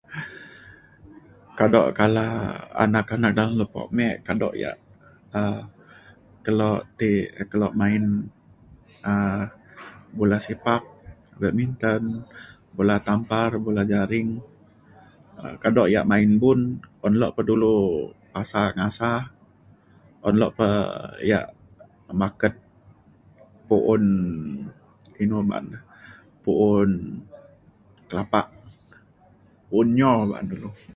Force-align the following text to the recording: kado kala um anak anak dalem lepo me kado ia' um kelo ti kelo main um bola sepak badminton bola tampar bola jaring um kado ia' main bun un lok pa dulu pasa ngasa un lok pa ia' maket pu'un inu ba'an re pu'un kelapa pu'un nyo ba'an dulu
kado 1.57 1.81
kala 1.99 2.25
um 2.29 2.75
anak 2.83 3.07
anak 3.15 3.31
dalem 3.37 3.55
lepo 3.61 3.81
me 3.97 4.07
kado 4.27 4.47
ia' 4.61 4.79
um 5.39 5.59
kelo 6.45 6.71
ti 6.99 7.11
kelo 7.51 7.67
main 7.81 8.03
um 9.11 9.41
bola 10.17 10.37
sepak 10.45 10.83
badminton 11.41 12.03
bola 12.75 12.95
tampar 13.07 13.49
bola 13.65 13.81
jaring 13.91 14.29
um 15.41 15.53
kado 15.63 15.83
ia' 15.93 16.09
main 16.11 16.29
bun 16.41 16.59
un 17.05 17.13
lok 17.21 17.31
pa 17.35 17.41
dulu 17.49 17.75
pasa 18.33 18.61
ngasa 18.77 19.11
un 20.27 20.35
lok 20.41 20.51
pa 20.57 20.67
ia' 21.27 21.45
maket 22.21 22.55
pu'un 23.67 24.03
inu 25.23 25.37
ba'an 25.49 25.65
re 25.73 25.79
pu'un 26.43 26.89
kelapa 28.09 28.41
pu'un 29.69 29.87
nyo 29.97 30.11
ba'an 30.29 30.45
dulu 30.51 30.69